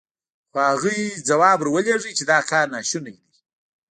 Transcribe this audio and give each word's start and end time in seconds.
خو 0.51 0.57
هغوی 0.69 0.99
ځواب 1.27 1.57
ور 1.59 1.67
ولېږه 1.71 2.11
چې 2.17 2.23
دا 2.31 2.39
کار 2.51 2.65
ناشونی 2.75 3.15
دی. 3.23 3.33